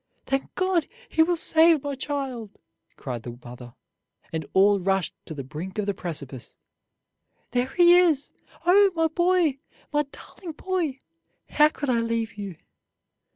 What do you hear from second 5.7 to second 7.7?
of the precipice; "there